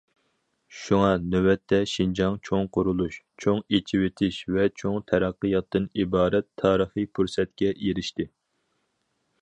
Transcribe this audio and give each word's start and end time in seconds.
شۇڭا، 0.83 1.09
نۆۋەتتە 1.33 1.79
شىنجاڭ 1.91 2.37
چوڭ 2.49 2.65
قۇرۇلۇش، 2.77 3.19
چوڭ 3.45 3.61
ئېچىۋېتىش 3.79 4.39
ۋە 4.55 4.65
چوڭ 4.83 4.97
تەرەققىياتتىن 5.13 5.87
ئىبارەت 6.01 6.49
تارىخىي 6.63 7.09
پۇرسەتكە 7.19 7.71
ئېرىشتى. 7.77 8.29